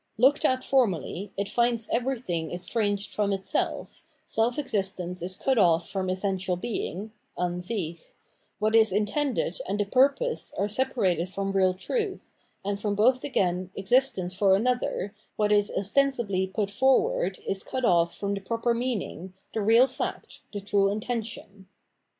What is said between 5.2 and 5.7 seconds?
is cut